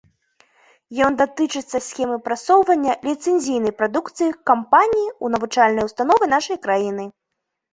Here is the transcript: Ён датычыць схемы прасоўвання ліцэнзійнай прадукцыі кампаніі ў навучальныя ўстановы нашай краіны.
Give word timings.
Ён 1.07 1.11
датычыць 1.21 1.75
схемы 1.87 2.17
прасоўвання 2.29 2.95
ліцэнзійнай 3.09 3.73
прадукцыі 3.83 4.33
кампаніі 4.53 5.07
ў 5.23 5.37
навучальныя 5.37 5.85
ўстановы 5.91 6.23
нашай 6.37 6.57
краіны. 6.67 7.05